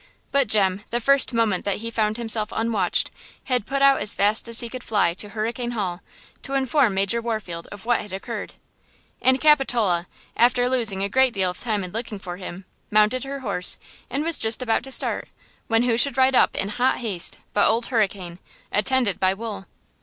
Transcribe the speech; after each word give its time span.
But 0.31 0.47
Jem, 0.47 0.83
the 0.89 0.99
first 0.99 1.31
moment 1.31 1.63
that 1.63 1.77
he 1.85 1.91
found 1.91 2.17
himself 2.17 2.49
unwatched, 2.51 3.11
had 3.43 3.67
put 3.67 3.83
out 3.83 3.99
as 4.01 4.15
fast 4.15 4.47
as 4.47 4.59
he 4.59 4.67
could 4.67 4.83
fly 4.83 5.13
to 5.13 5.29
Hurricane 5.29 5.73
Hall, 5.77 6.01
to 6.41 6.55
inform 6.55 6.95
Major 6.95 7.21
Warfield 7.21 7.67
of 7.71 7.85
what 7.85 8.01
had 8.01 8.11
occurred. 8.11 8.55
And 9.21 9.39
Capitola, 9.39 10.07
after 10.35 10.67
losing 10.67 11.03
a 11.03 11.07
great 11.07 11.33
deal 11.33 11.51
of 11.51 11.59
time 11.59 11.83
in 11.83 11.91
looking 11.91 12.17
for 12.17 12.37
him, 12.37 12.65
mounted 12.89 13.25
her 13.25 13.41
horse 13.41 13.77
and 14.09 14.23
was 14.23 14.39
just 14.39 14.63
about 14.63 14.81
to 14.85 14.91
start, 14.91 15.29
when 15.67 15.83
who 15.83 15.97
should 15.97 16.17
ride 16.17 16.33
up 16.33 16.55
in 16.55 16.69
hot 16.69 16.97
haste 16.97 17.37
but 17.53 17.69
Old 17.69 17.85
Hurricane, 17.93 18.39
attended 18.73 19.19
by 19.19 19.35
Wool. 19.35 19.67